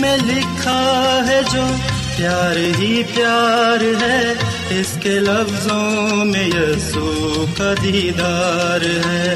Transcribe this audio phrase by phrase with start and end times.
[0.00, 1.62] میں لکھا ہے جو
[2.16, 4.34] پیار ہی پیار ہے،
[4.70, 9.34] اس کے لفظوں میں یسو کا دیدار ہے۔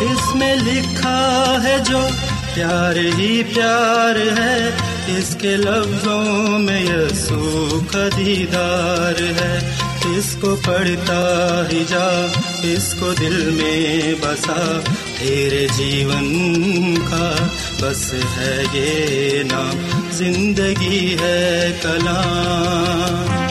[0.00, 2.08] اس میں لکھا ہے جو
[2.54, 4.70] پیار ہی پیار ہے،
[5.06, 9.70] اس کے لفظوں میں یسو کا دیدار ہے۔
[10.14, 12.26] اس کو پڑھتا ہی جا،
[12.62, 14.80] اس کو دل میں بسا،
[15.18, 17.34] تیرے جیون کا
[17.80, 23.45] بس ہے یہ نام، زندگی ہے کلام۔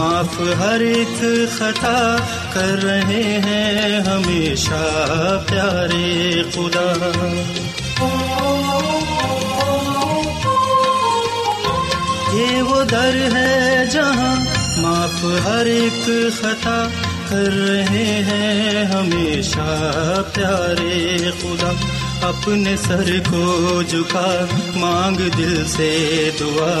[0.00, 1.24] معاف ہر ایک
[1.58, 2.16] خطا
[2.52, 4.80] کر رہے ہیں ہمیشہ
[5.48, 7.10] پیارے خدا۔
[12.34, 14.44] یہ وہ در ہے جہاں
[14.78, 16.88] معاف ہر ایک خطا
[17.28, 19.92] کر رہے ہیں ہمیشہ
[20.34, 21.72] پیارے خدا۔
[22.22, 24.44] اپنے سر کو جھکا،
[24.74, 26.80] مانگ دل سے دعا۔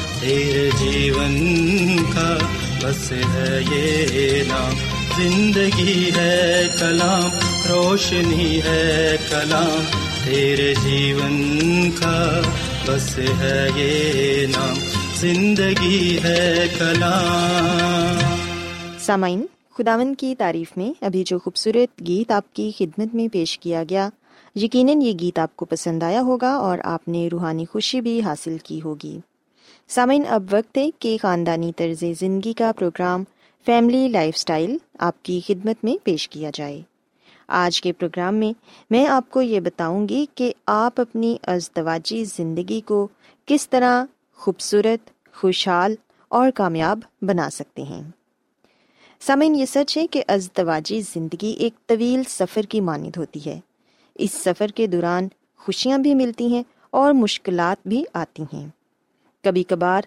[0.21, 1.35] تیرے جیون
[2.13, 2.37] کا
[2.81, 4.73] بس ہے یہ نام
[5.17, 7.29] زندگی ہے کلام
[7.69, 9.85] روشنی ہے کلام
[10.25, 12.41] تیرے جیون کا
[12.87, 14.75] بس ہے یہ نام
[15.15, 18.37] زندگی ہے کلام
[18.99, 23.83] سامعین خداون کی تعریف میں ابھی جو خوبصورت گیت آپ کی خدمت میں پیش کیا
[23.89, 24.09] گیا
[24.55, 28.57] یقیناً یہ گیت آپ کو پسند آیا ہوگا اور آپ نے روحانی خوشی بھی حاصل
[28.63, 29.19] کی ہوگی
[29.93, 33.23] سامعین، اب وقت ہے کہ خاندانی طرز زندگی کا پروگرام
[33.65, 36.81] فیملی لائف سٹائل آپ کی خدمت میں پیش کیا جائے۔
[37.47, 38.53] آج کے پروگرام میں
[38.89, 43.07] میں آپ کو یہ بتاؤں گی کہ آپ اپنی ازدواجی زندگی کو
[43.45, 44.05] کس طرح
[44.35, 45.95] خوبصورت، خوشحال
[46.27, 48.03] اور کامیاب بنا سکتے ہیں۔
[49.19, 53.59] سامعین، یہ سچ ہے کہ ازدواجی زندگی ایک طویل سفر کی مانند ہوتی ہے۔
[54.15, 55.27] اس سفر کے دوران
[55.57, 58.67] خوشیاں بھی ملتی ہیں اور مشکلات بھی آتی ہیں۔
[59.43, 60.01] کبھی کبھار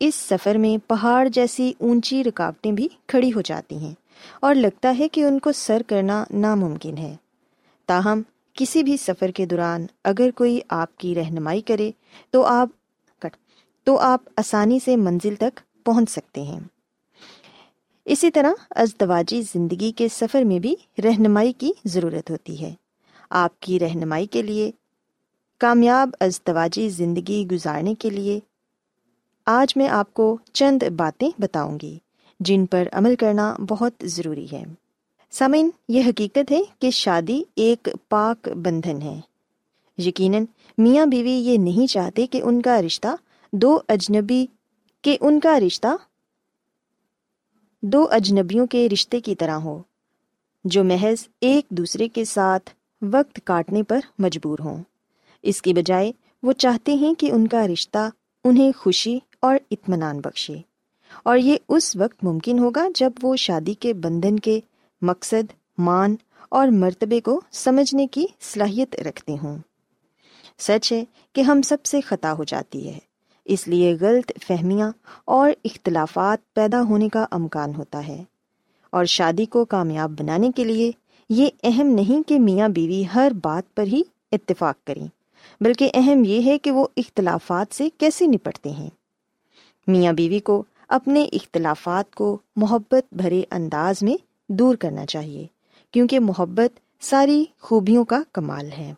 [0.00, 3.94] اس سفر میں پہاڑ جیسی اونچی رکاوٹیں بھی کھڑی ہو جاتی ہیں
[4.40, 7.16] اور لگتا ہے کہ ان کو سر کرنا ناممکن ہے۔
[7.86, 8.22] تاہم،
[8.52, 11.90] کسی بھی سفر کے دوران اگر کوئی آپ کی رہنمائی کرے
[12.30, 12.68] تو آپ
[13.84, 16.60] تو آپ آسانی سے منزل تک پہنچ سکتے ہیں۔
[18.04, 20.74] اسی طرح ازدواجی زندگی کے سفر میں بھی
[21.04, 22.74] رہنمائی کی ضرورت ہوتی ہے۔
[23.30, 24.70] آپ کی رہنمائی کے لیے
[25.58, 28.40] کامیاب ازدواجی زندگی گزارنے کے لیے
[29.46, 31.98] آج میں آپ کو چند باتیں بتاؤں گی
[32.40, 34.64] جن پر عمل کرنا بہت ضروری ہے۔
[35.30, 39.20] سمن یہ حقیقت ہے کہ شادی ایک پاک بندھن ہے۔
[39.98, 40.44] یقیناً
[40.78, 43.08] میاں بیوی یہ نہیں چاہتے کہ ان کا رشتہ
[43.52, 44.46] دو اجنبی
[45.02, 45.88] کہ ان کا رشتہ
[47.82, 49.82] دو اجنبیوں کے رشتے کی طرح ہو،
[50.64, 52.70] جو محض ایک دوسرے کے ساتھ
[53.02, 54.82] وقت کاٹنے پر مجبور ہوں۔
[55.46, 56.12] اس کی بجائے
[56.42, 58.10] وہ چاہتے ہیں کہ ان کا رشتہ
[58.44, 60.54] انہیں خوشی اور اطمینان بخشے۔
[61.22, 64.60] اور یہ اس وقت ممکن ہوگا جب وہ شادی کے بندھن کے
[65.02, 66.16] مقصد، مان
[66.48, 69.58] اور مرتبے کو سمجھنے کی صلاحیت رکھتے ہوں۔
[70.58, 72.98] سچ ہے کہ ہم سب سے خطا ہو جاتی ہے۔
[73.44, 74.92] اس لیے غلط فہمیاں
[75.24, 78.24] اور اختلافات پیدا ہونے کا امکان ہوتا ہے۔
[78.90, 80.92] اور شادی کو کامیاب بنانے کے لیے
[81.28, 84.02] یہ اہم نہیں کہ میاں بیوی ہر بات پر ہی
[84.32, 85.06] اتفاق کریں۔
[85.60, 88.90] بلکہ اہم یہ ہے کہ وہ اختلافات سے کیسے نپٹتے ہیں۔
[89.86, 94.16] میاں بیوی کو اپنے اختلافات کو محبت بھرے انداز میں
[94.48, 95.46] دور کرنا چاہیے،
[95.90, 98.94] کیونکہ محبت ساری خوبیوں کا کمال ہے۔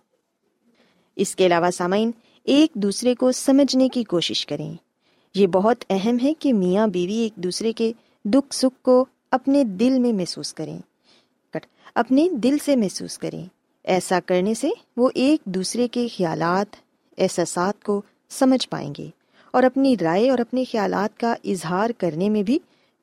[1.16, 2.10] اس کے علاوہ سامعین،
[2.44, 4.74] ایک دوسرے کو سمجھنے کی کوشش کریں۔
[5.34, 7.92] یہ بہت اہم ہے کہ میاں بیوی ایک دوسرے کے
[8.24, 10.78] دکھ سکھ کو اپنے دل میں محسوس کریں۔
[11.94, 13.46] اپنے دل سے محسوس کریں۔
[13.88, 16.76] ایسا کرنے سے وہ ایک دوسرے کے خیالات،
[17.18, 19.08] احساسات کو سمجھ پائیں گے
[19.50, 22.58] اور اپنی رائے اور اپنے خیالات کا اظہار کرنے میں بھی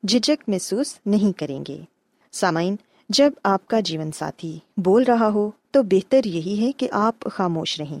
[0.06, 1.78] جھجک محسوس نہیں کریں گے۔
[2.32, 2.76] سامعین،
[3.08, 7.80] جب آپ کا جیون ساتھی بول رہا ہو تو بہتر یہی ہے کہ آپ خاموش
[7.80, 8.00] رہیں۔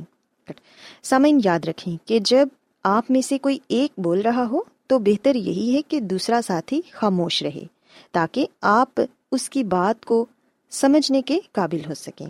[1.02, 2.48] سامعین، یاد رکھیں کہ جب
[2.82, 6.82] آپ میں سے کوئی ایک بول رہا ہو تو بہتر یہی ہے کہ دوسرا ساتھی
[6.92, 7.64] خاموش رہے
[8.12, 9.00] تاکہ آپ
[9.32, 10.26] اس کی بات کو
[10.70, 12.26] سمجھنے کے قابل ہو سکیں۔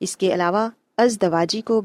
[0.00, 1.82] اس کے علاوہ ازدواجی کو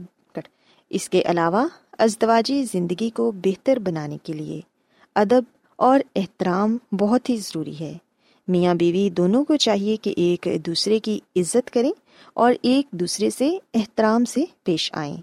[0.90, 1.68] اس کے علاوہ
[1.98, 4.62] ازدواجی زندگی کو بہتر بنانے کے لیے
[5.16, 5.44] ادب
[5.76, 7.98] اور احترام بہت ہی ضروری ہے۔
[8.48, 11.92] میاں بیوی دونوں کو چاہیے کہ ایک دوسرے کی عزت کریں
[12.34, 15.18] اور ایک دوسرے سے احترام سے پیش آئیں۔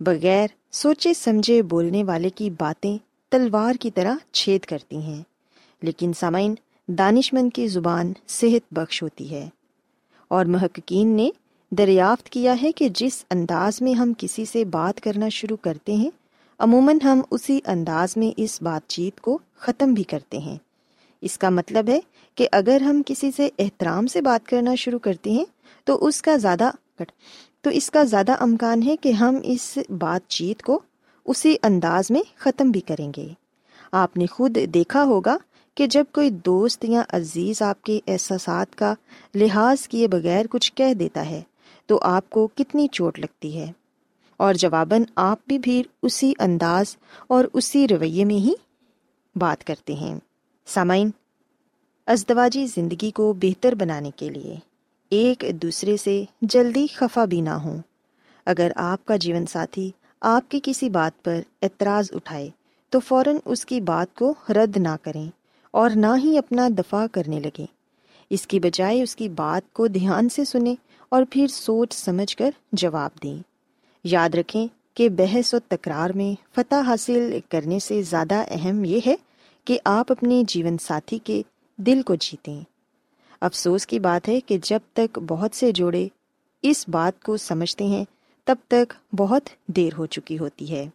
[0.00, 5.22] بغیر سوچے سمجھے بولنے والے کی باتیں تلوار کی طرح چھید کرتی ہیں،
[5.82, 6.54] لیکن سامعین
[6.88, 9.48] دانش مند کی زبان صحت بخش ہوتی ہے۔
[10.28, 11.30] اور محققین نے
[11.72, 16.10] دریافت کیا ہے کہ جس انداز میں ہم کسی سے بات کرنا شروع کرتے ہیں،
[16.58, 20.56] عموماً ہم اسی انداز میں اس بات چیت کو ختم بھی کرتے ہیں۔
[21.20, 22.00] اس کا مطلب ہے
[22.34, 25.44] کہ اگر ہم کسی سے احترام سے بات کرنا شروع کرتے ہیں،
[25.84, 26.70] تو اس کا زیادہ
[27.62, 30.80] تو اس کا زیادہ امکان ہے کہ ہم اس بات چیت کو
[31.24, 33.28] اسی انداز میں ختم بھی کریں گے۔
[33.92, 35.36] آپ نے خود دیکھا ہوگا
[35.76, 38.94] کہ جب کوئی دوست یا عزیز آپ کے احساسات کا
[39.34, 41.42] لحاظ کیے بغیر کچھ کہہ دیتا ہے
[41.88, 43.72] تو آپ کو کتنی چوٹ لگتی ہے؟
[44.36, 48.52] اور جواباً آپ بھی بھی اسی انداز اور اسی رویے میں ہی
[49.36, 50.18] بات کرتے ہیں۔
[50.66, 51.10] سامعین،
[52.06, 54.56] ازدواجی زندگی کو بہتر بنانے کے لیے
[55.08, 57.78] ایک دوسرے سے جلدی خفا بھی نہ ہوں۔
[58.46, 59.90] اگر آپ کا جیون ساتھی
[60.20, 62.48] آپ کی کسی بات پر اعتراض اٹھائے
[62.88, 65.30] تو فوراً اس کی بات کو رد نہ کریں
[65.70, 67.66] اور نہ ہی اپنا دفاع کرنے لگیں۔
[68.30, 72.50] اس کی بجائے اس کی بات کو دھیان سے سنیں اور پھر سوچ سمجھ کر
[72.72, 73.42] جواب دیں۔
[74.04, 79.14] یاد رکھیں کہ بحث و تکرار میں فتح حاصل کرنے سے زیادہ اہم یہ ہے
[79.64, 81.42] کہ آپ اپنے جیون ساتھی کے
[81.76, 82.60] دل کو جیتیں۔
[83.40, 86.08] افسوس کی بات ہے کہ جب تک بہت سے جوڑے
[86.62, 88.04] اس بات کو سمجھتے ہیں،
[88.44, 90.88] تب تک بہت دیر ہو چکی ہوتی ہے۔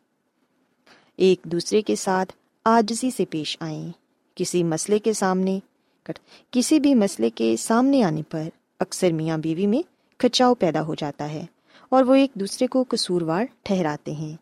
[1.15, 2.33] ایک دوسرے کے ساتھ
[2.65, 3.91] آجزی سے پیش آئیں۔
[4.35, 5.59] کسی مسئلے کے سامنے
[6.51, 8.43] کسی بھی مسئلے کے سامنے آنے پر
[8.79, 11.45] اکثر میاں بیوی میں کھچاؤ پیدا ہو جاتا ہے
[11.89, 14.35] اور وہ ایک دوسرے کو قصوروار ٹھہراتے ہیں۔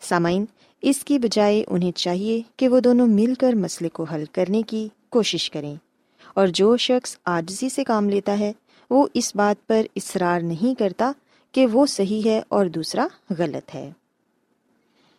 [0.00, 0.44] سامعین،
[0.82, 4.88] اس کی بجائے انہیں چاہیے کہ وہ دونوں مل کر مسئلے کو حل کرنے کی
[5.08, 5.74] کوشش کریں۔
[6.34, 8.52] اور جو شخص آجزی سے کام لیتا ہے،
[8.90, 11.12] وہ اس بات پر اصرار نہیں کرتا
[11.52, 13.06] کہ وہ صحیح ہے اور دوسرا
[13.38, 13.90] غلط ہے۔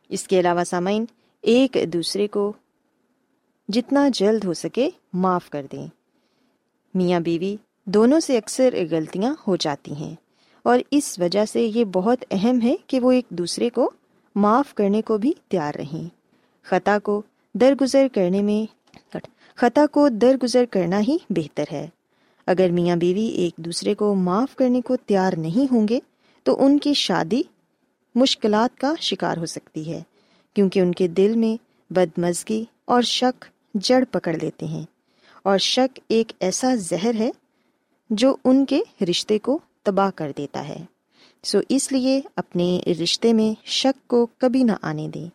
[0.10, 1.06] اس کے علاوہ سامعین،
[1.42, 2.54] ایک دوسرے کو
[3.70, 5.88] جتنا جلد ہو سکے معاف کر دیں۔
[6.94, 7.56] میاں بیوی
[7.88, 10.16] دونوں سے اکثر غلطیاں ہو جاتی ہیں۔
[10.64, 13.92] اور اس وجہ سے یہ بہت اہم ہے کہ وہ ایک دوسرے کو
[14.36, 16.10] معاف کرنے کو بھی تیار رہیں۔
[16.64, 17.22] خطا کو
[17.54, 18.72] درگزر کرنے میں
[19.56, 21.88] خطا کو درگزر کرنا ہی بہتر ہے۔
[22.46, 26.00] اگر میاں بیوی ایک دوسرے کو معاف کرنے کو تیار نہیں ہوں گے،
[26.44, 27.42] تو ان کی شادی
[28.16, 30.02] مشکلات کا شکار ہو سکتی ہے،
[30.54, 31.64] کیونکہ ان کے دل میں
[31.94, 34.84] بدمزگی اور شک جڑ پکڑ لیتے ہیں۔
[35.44, 37.32] اور شک ایک ایسا زہر ہے
[38.10, 40.78] جو ان کے رشتے کو تباہ کر دیتا ہے۔
[41.44, 45.28] سو اس لیے اپنے رشتے میں شک کو کبھی نہ آنے دیں۔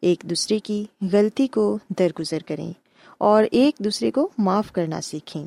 [0.00, 2.72] ایک دوسرے کی غلطی کو درگزر کریں
[3.18, 5.46] اور ایک دوسرے کو معاف کرنا سیکھیں۔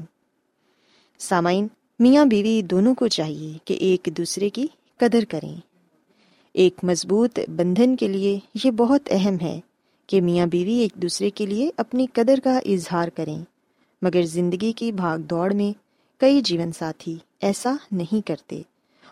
[1.19, 1.67] سامعین،
[1.99, 4.67] میاں بیوی دونوں کو چاہیے کہ ایک دوسرے کی
[4.97, 5.55] قدر کریں۔
[6.53, 9.59] ایک مضبوط بندھن کے لیے یہ بہت اہم ہے
[10.07, 13.43] کہ میاں بیوی ایک دوسرے کے لیے اپنی قدر کا اظہار کریں۔
[14.01, 15.86] مگر زندگی کی بھاگ دوڑ میں
[16.21, 18.61] کئی جیون ساتھی ایسا نہیں کرتے۔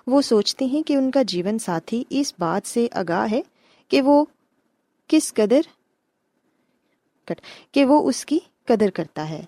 [0.08, 3.42] وہ سوچتے ہیں کہ ان کا جیون ساتھی اس بات سے آگاہ ہے
[3.92, 4.24] کہ وہ
[5.10, 5.62] کس قدر
[7.72, 9.42] کہ وہ اس کی قدر کرتا ہے۔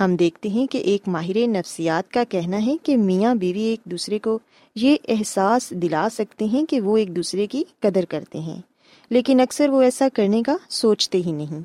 [0.00, 4.18] ہم دیکھتے ہیں کہ ایک ماہر نفسیات کا کہنا ہے کہ میاں بیوی ایک دوسرے
[4.18, 4.38] کو
[4.74, 8.60] یہ احساس دلا سکتے ہیں کہ وہ ایک دوسرے کی قدر کرتے ہیں،
[9.10, 11.60] لیکن اکثر وہ ایسا کرنے کا سوچتے ہی نہیں۔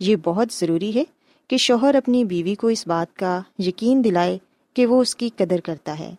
[0.00, 1.04] یہ بہت ضروری ہے
[1.50, 4.38] کہ شوہر اپنی بیوی کو اس بات کا یقین دلائے
[4.74, 6.14] کہ وہ اس کی قدر کرتا ہے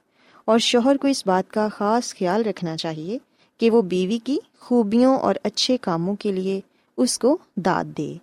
[0.46, 3.18] اور شوہر کو اس بات کا خاص خیال رکھنا چاہیے
[3.58, 6.62] کہ وہ بیوی کی خوبیوں اور اچھے کاموں کے لیے
[6.98, 8.14] اس کو داد دے۔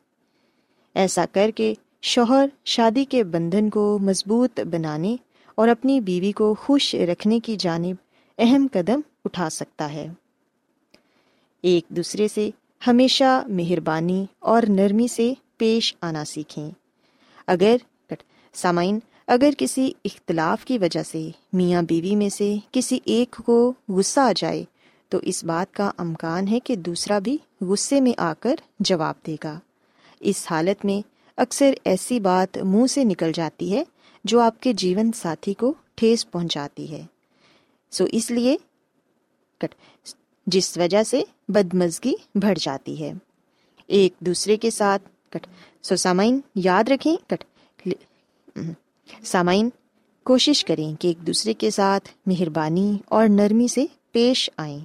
[0.95, 5.17] ایسا کر کے شوہر شادی کے بندھن کو مضبوط بنانے
[5.55, 7.95] اور اپنی بیوی کو خوش رکھنے کی جانب
[8.39, 10.07] اہم قدم اٹھا سکتا ہے۔
[11.63, 12.51] ایک دوسرے سے
[12.87, 16.71] ہمیشہ مہربانی اور نرمی سے پیش آنا سیکھیں۔
[17.49, 17.77] اگر
[18.55, 24.21] سامعین، اگر کسی اختلاف کی وجہ سے میاں بیوی میں سے کسی ایک کو غصہ
[24.21, 24.65] آ جائے،
[25.09, 29.37] تو اس بات کا امکان ہے کہ دوسرا بھی غصے میں آ کر جواب دے
[29.45, 29.59] گا۔
[30.21, 33.85] اس حالت میں اکثر ایسی بات منہ سے نکل جاتی ہے
[34.25, 37.03] جو آپ کے جیون ساتھی کو ٹھیس پہنچاتی ہے۔
[37.91, 38.57] سو اس لیے
[40.47, 43.13] جس وجہ سے بدمزگی بڑھ جاتی ہے۔
[43.87, 45.47] ایک دوسرے کے ساتھ کٹ۔
[45.89, 47.45] سو سامعین یاد رکھیں کٹ
[49.25, 49.69] سامعین
[50.25, 54.79] کوشش کریں کہ ایک دوسرے کے ساتھ مہربانی اور نرمی سے پیش آئیں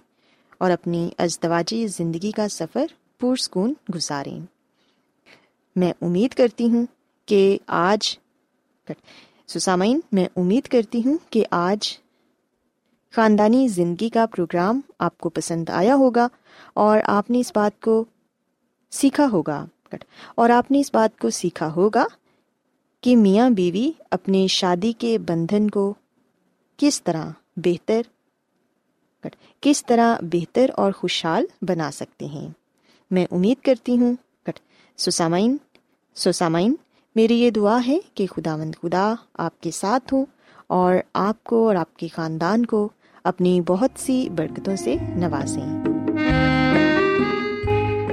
[0.57, 2.85] اور اپنی ازدواجی زندگی کا سفر
[3.17, 4.39] پرسکون گزاریں
[5.75, 6.85] میں امید کرتی ہوں
[7.25, 8.17] کہ آج
[9.47, 11.97] سسامین میں امید کرتی ہوں کہ آج
[13.13, 16.27] خاندانی زندگی کا پروگرام آپ کو پسند آیا ہوگا
[16.73, 18.03] اور آپ نے اس بات کو
[18.91, 19.65] سیکھا ہوگا
[20.35, 22.05] اور آپ نے اس بات کو سیکھا ہوگا
[23.01, 25.93] کہ میاں بیوی اپنے شادی کے بندھن کو
[26.77, 27.25] کس طرح
[27.57, 28.01] بہتر
[29.61, 32.49] کس طرح بہتر اور خوشحال بنا سکتے ہیں۔
[33.11, 34.15] میں امید کرتی ہوں
[34.97, 35.57] سسامین
[36.15, 36.75] سسامین
[37.15, 40.25] میری یہ دعا ہے کہ خدا مند خدا آپ کے ساتھ ہوں
[40.67, 42.89] اور آپ کو اور آپ کے خاندان کو
[43.23, 45.92] اپنی بہت سی برکتوں سے نوازیں۔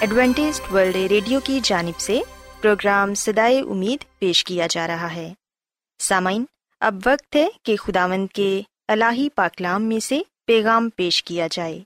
[0.00, 2.20] Adventist World Radio کی جانب سے
[2.60, 5.32] پروگرام سدائے امید پیش کیا جا رہا ہے۔
[5.98, 6.44] سامعین،
[6.80, 11.80] اب وقت ہے کہ خداوند کے الہی پاکلام میں سے پیغام پیش کیا جائے۔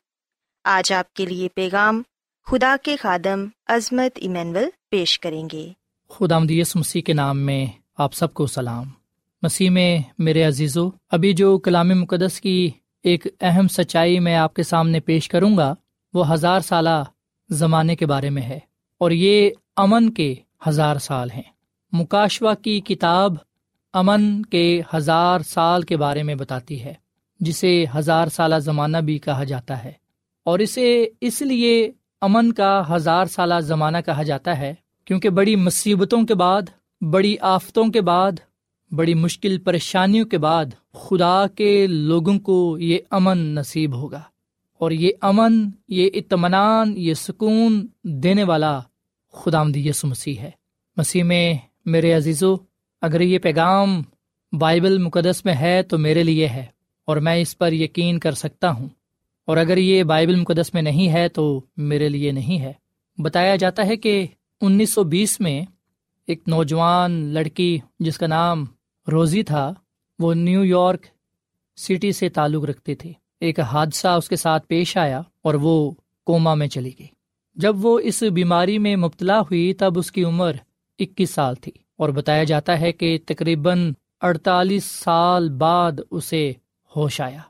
[0.64, 2.02] آج آپ کے لیے پیغام
[2.47, 5.69] خدا کے خادم عظمت ایمینول پیش کریں گے۔
[6.09, 7.67] خدا مدیس مسیح کے نام میں
[7.99, 8.85] آپ سب کو سلام۔
[9.43, 12.71] مسیح میں میرے عزیزو، ابھی جو کلام مقدس کی
[13.02, 15.75] ایک اہم سچائی میں آپ کے سامنے پیش کروں گا،
[16.14, 17.02] وہ ہزار سالہ
[17.50, 18.59] زمانے کے بارے میں ہے
[18.99, 20.35] اور یہ امن کے
[20.69, 21.42] ہزار سال ہیں۔
[21.92, 23.35] مکاشوا کی کتاب
[23.92, 26.95] امن کے ہزار سال کے بارے میں بتاتی ہے،
[27.40, 29.92] جسے ہزار سالہ زمانہ بھی کہا جاتا ہے۔
[30.45, 31.90] اور اسے اس لیے
[32.21, 36.62] امن کا ہزار سالہ زمانہ کہا جاتا ہے کیونکہ بڑی مصیبتوں کے بعد،
[37.00, 38.33] بڑی آفتوں کے بعد،
[38.90, 40.64] بڑی مشکل پریشانیوں کے بعد
[40.95, 44.21] خدا کے لوگوں کو یہ امن نصیب ہوگا۔
[44.80, 48.80] اور یہ امن، یہ اطمینان، یہ سکون دینے والا
[49.32, 50.50] خدا یسو مسیح ہے۔
[50.96, 52.56] مسیح میں میرے عزیزو،
[53.00, 54.02] اگر یہ پیغام
[54.52, 56.66] بائبل مقدس میں ہے تو میرے لیے ہے
[57.04, 58.88] اور میں اس پر یقین کر سکتا ہوں۔
[59.46, 62.72] اور اگر یہ بائبل مقدس میں نہیں ہے تو میرے لیے نہیں ہے۔
[63.18, 64.26] بتایا جاتا ہے کہ
[64.61, 65.62] انیس سو بیس میں
[66.26, 68.64] ایک نوجوان لڑکی جس کا نام
[69.12, 69.74] روزی تھا،
[70.18, 71.07] وہ نیو یارک
[71.76, 75.90] سٹی سے تعلق رکھتی تھی۔ ایک حادثہ اس کے ساتھ پیش آیا اور وہ
[76.24, 77.07] کوما میں چلی گئی۔
[77.55, 80.53] جب وہ اس بیماری میں مبتلا ہوئی تب اس کی عمر
[80.98, 86.53] اکیس سال تھی اور بتایا جاتا ہے کہ تقریباً اڑتالیس سال بعد اسے
[86.96, 87.40] ہوش آیا۔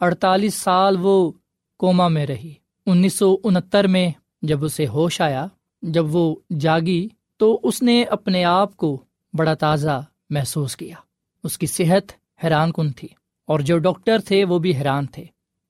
[0.00, 1.32] اڑتالیس سال وہ
[1.78, 2.54] کوما میں رہی۔
[2.86, 4.10] انیس سو انہتر میں
[4.42, 5.46] جب اسے ہوش آیا،
[5.82, 10.96] جب وہ جاگی تو اس نے اپنے آپ کو بڑا تازہ محسوس کیا۔
[11.44, 12.12] اس کی صحت
[12.44, 13.08] حیران کن تھی
[13.46, 15.24] اور جو ڈاکٹر تھے وہ بھی حیران تھے۔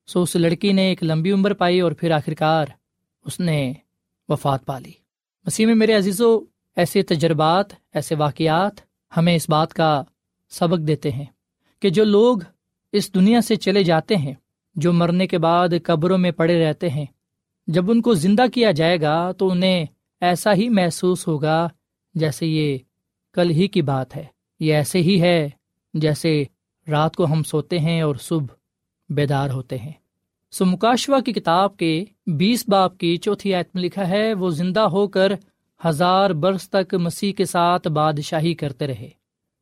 [0.08, 2.66] سو اس لڑکی نے ایک لمبی عمر پائی اور پھر آخرکار
[3.24, 3.72] اس نے
[4.28, 4.92] وفات پالی
[5.46, 6.38] مسیح میں میرے عزیزو،
[6.76, 8.80] ایسے تجربات، ایسے واقعات
[9.12, 10.02] ہمیں اس بات کا
[10.52, 11.24] سبق دیتے ہیں
[11.82, 12.38] کہ جو لوگ
[12.92, 14.34] اس دنیا سے چلے جاتے ہیں،
[14.76, 17.06] جو مرنے کے بعد قبروں میں پڑے رہتے ہیں،
[17.68, 19.86] جب ان کو زندہ کیا جائے گا تو انہیں
[20.20, 21.68] ایسا ہی محسوس ہوگا
[22.14, 22.78] جیسے یہ
[23.32, 24.24] کل ہی کی بات ہے۔
[24.60, 25.48] یہ ایسے ہی ہے
[25.94, 26.42] جیسے
[26.86, 28.57] رات کو ہم سوتے ہیں اور صبح
[29.08, 29.92] بیدار ہوتے ہیں۔
[30.50, 34.80] سو مکاشوا کی کتاب کے بیس باپ کی چوتھی آیت میں لکھا ہے، وہ زندہ
[34.80, 35.32] ہو کر
[35.86, 39.08] ہزار برس تک مسیح کے ساتھ بادشاہی کرتے رہے۔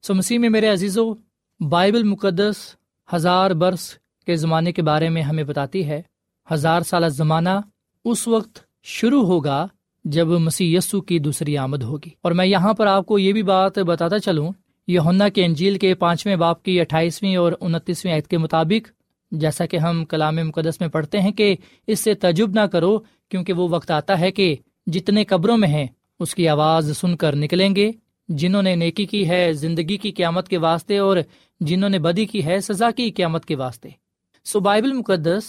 [0.02, 1.14] سو مسیح میں میرے عزیزو،
[1.60, 2.76] بائبل مقدس
[3.14, 3.94] ہزار برس
[4.26, 6.02] کے زمانے کے بارے میں ہمیں بتاتی ہے۔
[6.52, 7.60] ہزار سالہ زمانہ،
[8.04, 9.66] اس وقت شروع ہوگا
[10.04, 13.42] جب مسیح یسو کی دوسری آمد ہوگی۔ اور میں یہاں پر آپ کو یہ بھی
[13.42, 14.52] بات بتاتا چلوں
[14.86, 15.00] یہ
[15.34, 18.90] کے انجیل کے پانچویں باپ کی اٹھائیسویں اور انتیسویں عید کے مطابق
[19.30, 23.52] جیسا کہ ہم کلام مقدس میں پڑھتے ہیں کہ اس سے تجب نہ کرو کیونکہ
[23.52, 25.86] وہ وقت آتا ہے کہ جتنے قبروں میں ہیں،
[26.20, 27.90] اس کی آواز سن کر نکلیں گے۔
[28.28, 31.16] جنہوں نے نیکی کی ہے زندگی کی قیامت کے واسطے اور
[31.60, 33.88] جنہوں نے بدی کی ہے سزا کی قیامت کے واسطے۔
[34.44, 35.42] سو بائبل مقدس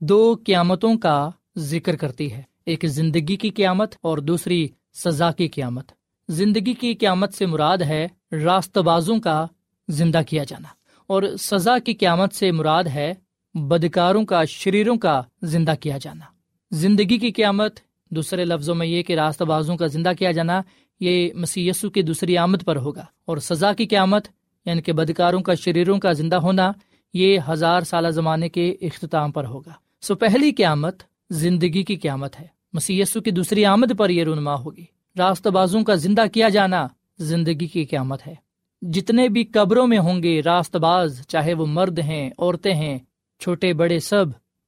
[0.00, 5.92] دو قیامتوں کا ذکر کرتی ہے۔ ایک زندگی کی قیامت اور دوسری سزا کی قیامت۔
[6.28, 9.46] زندگی کی قیامت سے مراد ہے راست بازوں کا
[9.88, 10.68] زندہ کیا جانا۔
[11.06, 13.14] اور سزا کی قیامت سے مراد ہے
[13.54, 16.24] بدکاروں کا، شریروں کا زندہ کیا جانا۔
[16.70, 20.62] زندگی کی قیامت، دوسرے لفظوں میں یہ کہ راست بازوں کا زندہ کیا جانا،
[21.00, 24.28] یہ مسی کی دوسری آمد پر ہوگا۔ اور سزا کی قیامت
[24.64, 26.72] یعنی کہ بدکاروں کا، شریروں کا زندہ ہونا،
[27.14, 32.46] یہ ہزار سالہ زمانے کے اختتام پر ہوگا۔ سو پہلی قیامت زندگی کی قیامت ہے۔
[32.72, 34.84] مسی کی دوسری آمد پر یہ رونما ہوگی۔
[35.18, 36.88] راست بازوں کا زندہ کیا جانا
[37.18, 38.34] زندگی کی قیامت ہے۔
[38.82, 42.98] جتنے بھی قبروں میں ہوں گے راست باز چاہے وہ مرد ہیں، عورتیں ہیں
[43.44, 44.24] چھوٹے بڑے سب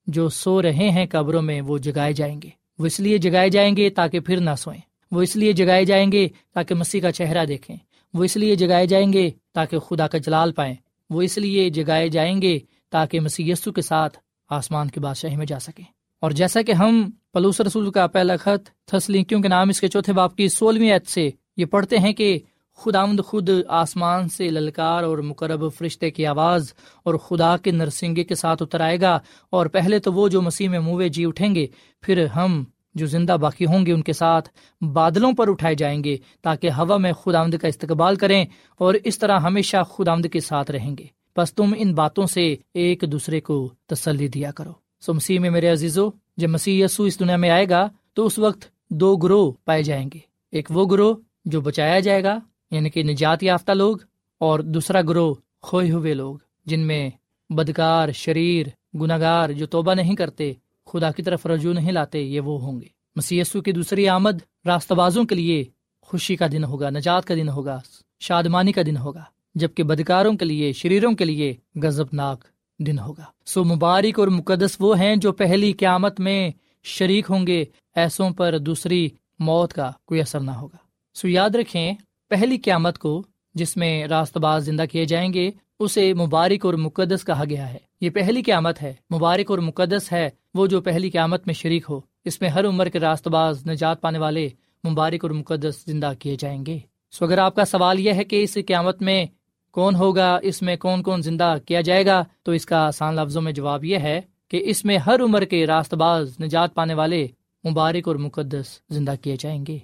[0.07, 3.77] جو سو رہے ہیں قبروں میں وہ جگائے جائیں گے۔ وہ اس لیے جگائے جائیں
[3.77, 7.45] گے تاکہ پھر نہ سوئیں۔ وہ اس لیے جگائے جائیں گے تاکہ مسیح کا چہرہ
[7.45, 7.77] دیکھیں۔
[8.15, 10.75] وہ اس لیے جگائے جائیں گے تاکہ خدا کا جلال پائیں۔
[11.11, 12.59] وہ اس لیے جگائے جائیں گے
[12.91, 14.19] تاکہ مسی کے ساتھ
[14.51, 15.85] آسمان کی بادشاہی میں جا سکیں۔
[16.21, 20.13] اور جیسا کہ ہم پلوس رسول کا پہلا خط تھسلینکیوں کے نام اس کے چوتھے
[20.13, 22.39] باپ کی سولہویں عید سے یہ پڑھتے ہیں کہ
[22.77, 28.35] خدا خود آسمان سے للکار اور مقرب فرشتے کی آواز اور خدا کے نرسنگے کے
[28.35, 29.19] ساتھ اتر آئے گا
[29.51, 31.67] اور پہلے تو وہ جو مسیح میں منہ جی اٹھیں گے،
[32.03, 34.49] پھر ہم جو زندہ باقی ہوں گے ان کے ساتھ
[34.85, 38.45] بادلوں پر اٹھائے جائیں گے تاکہ ہوا میں خدا آمد کا استقبال کریں
[38.79, 41.05] اور اس طرح ہمیشہ خدا آمد کے ساتھ رہیں گے۔
[41.37, 45.69] بس تم ان باتوں سے ایک دوسرے کو تسلی دیا کرو۔ سو مسیح میں میرے
[45.69, 49.83] عزیزو، جب مسیح یسو اس دنیا میں آئے گا تو اس وقت دو گروہ پائے
[49.83, 50.19] جائیں گے۔
[50.53, 52.39] ایک وہ گروہ جو بچایا جائے گا
[52.71, 53.97] یعنی کہ نجات یافتہ لوگ
[54.39, 57.11] اور دوسرا گروہ کھوئے ہوئے لوگ، جن میں
[57.51, 60.53] بدکار، شریر گناگار جو توبہ نہیں کرتے،
[60.87, 64.93] خدا کی طرف رجوع نہیں لاتے، یہ وہ ہوں گے۔ مسی کی دوسری آمد راست
[64.93, 65.65] بازوں کے لیے
[66.01, 67.81] خوشی کا دن ہوگا، نجات کا دن ہوگا،
[68.21, 69.25] شادمانی کا دن ہوگا،
[69.55, 72.45] جبکہ بدکاروں کے لیے، شریروں کے لیے گزب ناک
[72.79, 76.51] دن ہوگا۔ سو مبارک اور مقدس وہ ہیں جو پہلی قیامت میں
[76.83, 80.77] شریک ہوں گے، ایسوں پر دوسری موت کا کوئی اثر نہ ہوگا۔
[81.15, 81.93] سو یاد رکھیں
[82.29, 83.23] پہلی قیامت کو
[83.55, 87.79] جس میں راست باز زندہ کیے جائیں گے، اسے مبارک اور مقدس کہا گیا ہے۔
[88.01, 92.01] یہ پہلی قیامت ہے۔ مبارک اور مقدس ہے وہ جو پہلی قیامت میں شریک ہو۔
[92.25, 94.49] اس میں ہر عمر کے راست باز نجات پانے والے
[94.89, 96.79] مبارک اور مقدس زندہ کیے جائیں گے۔
[97.11, 99.27] سو اگر آپ کا سوال یہ ہے کہ اس قیامت میں
[99.71, 103.43] کون ہوگا، اس میں کون کون زندہ کیا جائے گا، تو اس کا آسان لفظوں
[103.43, 107.29] میں جواب یہ ہے کہ اس میں ہر عمر کے راست باز نجات پانے والے
[107.71, 109.79] مبارک اور مقدس زندہ کیے جائیں گے۔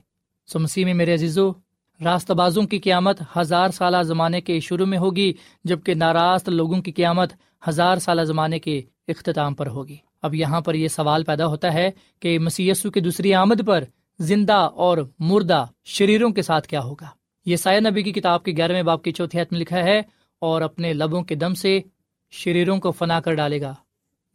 [0.47, 1.53] سو مسیح میں میرے عزیزو
[2.01, 5.33] راست بازوں کی قیامت ہزار سالہ زمانے کے شروع میں ہوگی،
[5.65, 10.75] جبکہ ناراست لوگوں کی قیامت ہزار سالہ زمانے کے اختتام پر ہوگی۔ اب یہاں پر
[10.75, 11.89] یہ سوال پیدا ہوتا ہے
[12.21, 13.85] کہ مسی کی دوسری آمد پر
[14.21, 17.07] زندہ اور مردہ شریروں کے ساتھ کیا ہوگا؟
[17.47, 20.01] یہ سایہ نبی کی کتاب کے گیارہویں باپ کی چوتھی حت میں لکھا ہے،
[20.43, 21.79] اور اپنے لبوں کے دم سے
[22.33, 23.75] شریروں کو فنا کر ڈالے گا۔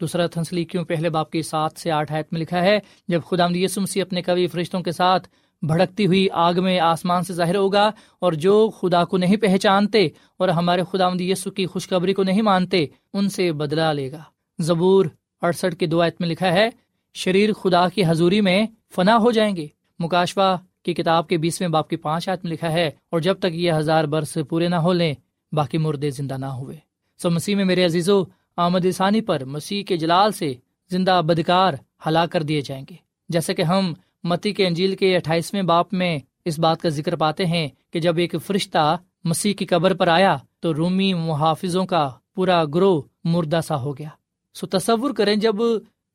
[0.01, 3.47] دوسرا تھنسلی کیوں پہلے باپ کی سات سے آٹھ حت میں لکھا ہے، جب خدا
[3.47, 5.27] مسیح اپنے کبھی فرشتوں کے ساتھ
[5.61, 7.89] بھڑکتی ہوئی آگ میں آسمان سے ظاہر ہوگا
[8.19, 10.05] اور جو خدا کو نہیں پہچانتے
[10.39, 14.21] اور ہمارے خدا یسو کی خوشخبری کو نہیں مانتے، ان سے بدلا لے گا۔
[14.59, 15.05] زبور
[15.41, 16.69] اڑسٹھ کے دعایت میں لکھا ہے،
[17.15, 18.65] شریر خدا کی حضوری میں
[18.95, 19.67] فنا ہو جائیں گے۔
[19.99, 23.53] مکاشوا کی کتاب کے بیسویں باپ کی پانچ آیت میں لکھا ہے، اور جب تک
[23.53, 25.13] یہ ہزار برس پورے نہ ہو لیں،
[25.51, 26.77] باقی مردے زندہ نہ ہوئے۔
[27.19, 28.23] سو مسیح میں میرے عزیزو،
[28.57, 30.53] آمد ثانی پر مسیح کے جلال سے
[30.91, 31.73] زندہ بدکار
[32.07, 32.95] ہلاک کر دیے جائیں گے۔
[33.29, 33.93] جیسے کہ ہم
[34.27, 38.17] متی کے انجیل کے اٹھائیسویں باپ میں اس بات کا ذکر پاتے ہیں کہ جب
[38.17, 43.81] ایک فرشتہ مسیح کی قبر پر آیا تو رومی محافظوں کا پورا گروہ مردہ سا
[43.81, 44.09] ہو گیا۔
[44.55, 45.55] سو تصور کریں جب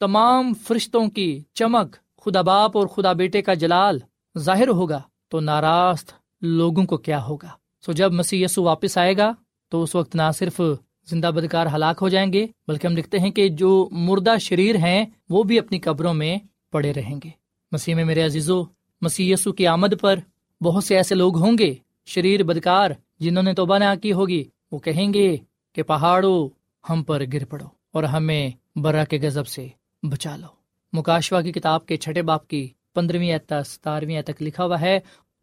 [0.00, 3.98] تمام فرشتوں کی چمک خدا باپ اور خدا بیٹے کا جلال
[4.38, 7.48] ظاہر ہوگا تو ناراست لوگوں کو کیا ہوگا؟
[7.86, 9.32] سو جب مسیح یسو واپس آئے گا
[9.68, 10.60] تو اس وقت نہ صرف
[11.10, 15.04] زندہ بدکار ہلاک ہو جائیں گے بلکہ ہم لکھتے ہیں کہ جو مردہ شریر ہیں
[15.30, 16.36] وہ بھی اپنی قبروں میں
[16.72, 17.41] پڑے رہیں گے۔
[17.72, 18.62] مسیح میں میرے عزیزو،
[19.02, 20.18] مسیح یسو کی آمد پر
[20.60, 21.72] بہت سے ایسے لوگ ہوں گے،
[22.08, 25.36] شریر بدکار، جنہوں نے توبہ نہ کی ہوگی، وہ کہیں گے
[25.76, 26.48] کہ پہاڑوں
[26.84, 29.66] ہم پر گر پڑو اور ہمیں برا کے گزب سے
[30.02, 30.46] بچا لو۔
[30.92, 34.98] مکاشوا کی کتاب کے چھٹے باپ کی پندرہویں ستارویں تک لکھا ہوا ہے،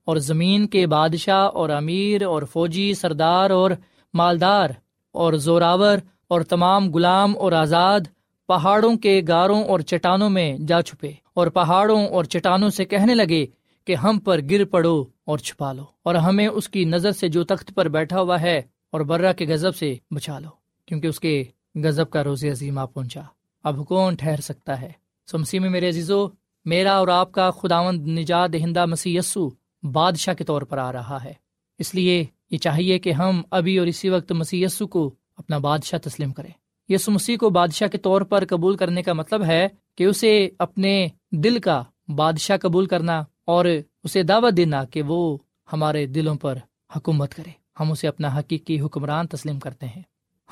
[0.08, 3.72] اور زمین کے بادشاہ اور امیر اور فوجی سردار اور
[4.13, 4.70] مالدار
[5.15, 8.08] اور زوراور اور تمام غلام اور آزاد
[8.50, 13.46] پہاڑوں کے گاروں اور چٹانوں میں جا چھپے اور پہاڑوں اور چٹانوں سے کہنے لگے
[13.86, 17.44] کہ ہم پر گر پڑو اور چھپا لو اور ہمیں اس کی نظر سے جو
[17.44, 20.50] تخت پر بیٹھا ہوا ہے اور برا کے غزب سے بچا لو،
[20.86, 21.44] کیونکہ اس کے
[21.76, 23.22] غزب کا روز عظیم آ پہنچا۔
[23.64, 24.92] اب کون ٹھہر سکتا ہے؟
[25.32, 26.28] سمسی میں میرے عزیزو،
[26.66, 29.50] میرا اور آپ کا خداوند نجات دہندہ مسی یسو
[29.84, 31.34] بادشاہ کے طور پر آ رہا ہے۔
[31.80, 36.00] اس لیے یہ چاہیے کہ ہم ابھی اور اسی وقت مسی یسو کو اپنا بادشاہ
[36.00, 36.52] تسلیم کریں۔
[36.89, 41.08] یسو مسیح کو بادشاہ کے طور پر قبول کرنے کا مطلب ہے کہ اسے اپنے
[41.32, 41.84] دل کا
[42.15, 43.65] بادشاہ قبول کرنا اور
[44.04, 45.38] اسے دعوت دینا کہ وہ
[45.73, 46.58] ہمارے دلوں پر
[46.95, 47.49] حکومت کرے۔
[47.80, 50.02] ہم اسے اپنا حقیقی حکمران تسلیم کرتے ہیں۔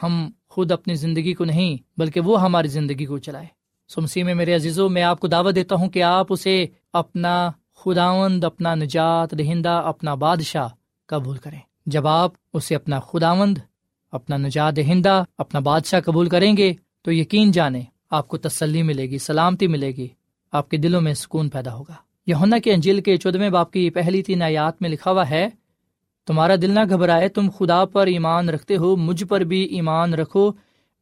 [0.03, 3.45] ہم خود اپنی زندگی کو نہیں، بلکہ وہ ہماری زندگی کو چلائے۔
[3.89, 8.43] سمسی میں میرے عزیزوں، میں آپ کو دعوت دیتا ہوں کہ آپ اسے اپنا خداوند،
[8.43, 10.67] اپنا نجات دہندہ، اپنا بادشاہ
[11.05, 13.57] قبول کریں۔ جب آپ اسے اپنا خداوند
[14.11, 19.03] اپنا نجات دہندہ، اپنا بادشاہ قبول کریں گے تو یقین جانے، آپ کو تسلی ملے
[19.03, 20.07] گی، سلامتی ملے گی،
[20.51, 21.93] آپ کے دلوں میں سکون پیدا ہوگا۔
[22.27, 25.49] یہ کے انجیل کے چودہ باپ کی پہلی تین آیات میں لکھا ہوا ہے،
[26.25, 30.51] تمہارا دل نہ گھبرائے، تم خدا پر ایمان رکھتے ہو، مجھ پر بھی ایمان رکھو۔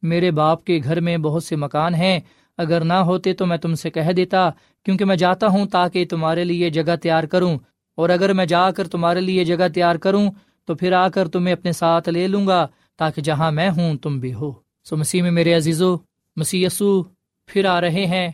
[0.02, 2.20] میرے باپ کے گھر میں بہت سے مکان ہیں،
[2.58, 4.50] اگر نہ ہوتے تو میں تم سے کہہ دیتا،
[4.84, 7.58] کیونکہ میں جاتا ہوں تاکہ تمہارے لیے جگہ تیار کروں۔
[7.94, 10.30] اور اگر میں جا کر تمہارے لیے جگہ تیار کروں،
[10.64, 12.66] تو پھر آ کر تمہیں اپنے ساتھ لے لوں گا۔
[12.96, 14.52] تاکہ جہاں میں ہوں تم بھی ہو۔
[14.84, 15.96] سو مسیح میں میرے عزیزو،
[16.36, 17.02] مسیح یسو
[17.46, 18.28] پھر آ رہے ہیں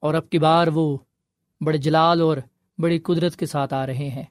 [0.00, 0.98] اور اب کی بار وہ
[1.60, 2.36] بڑے جلال اور
[2.78, 4.22] بڑی قدرت کے ساتھ آ رہے ہیں۔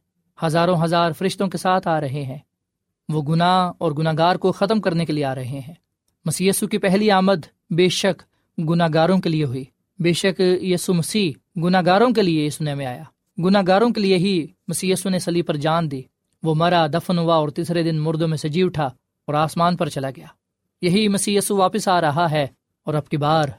[0.45, 2.37] ہزاروں ہزار فرشتوں کے ساتھ آ رہے ہیں۔
[3.09, 5.73] وہ گناہ اور گناہ گار کو ختم کرنے کے لیے آ رہے ہیں۔
[6.25, 8.23] مسی کی پہلی آمد بے شک
[8.69, 9.63] گناہ گاروں کے لیے ہوئی۔
[9.99, 11.31] بے شک یسو مسیح
[11.63, 13.03] گناہ گاروں کے لیے سنے میں آیا۔
[13.37, 16.01] گناہ گاروں کے لیے ہی مسی نے سلی پر جان دی۔
[16.43, 18.89] وہ مرا، دفن ہوا اور تیسرے دن مردوں میں سے جی اٹھا۔
[19.29, 20.25] اور آسمان پر چلا گیا۔
[20.81, 22.47] یہی مسی یسو واپس آ رہا ہے
[22.83, 23.49] اور اب کی بار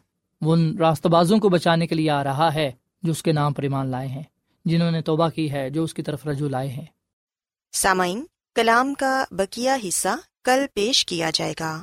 [0.41, 3.53] وہ ان راست بازوں کو بچانے کے لیے آ رہا ہے جو اس کے نام
[3.53, 4.23] پر ایمان لائے ہیں،
[4.65, 6.85] جنہوں نے توبہ کی ہے، جو اس کی طرف رجوع لائے ہیں۔
[7.73, 11.83] سامعین، کلام کا بکیا حصہ کل پیش کیا جائے گا۔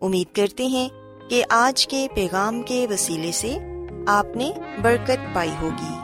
[0.00, 0.88] امید کرتے ہیں
[1.30, 3.58] کہ آج کے پیغام کے وسیلے سے
[4.06, 4.50] آپ نے
[4.82, 6.03] برکت پائی ہوگی۔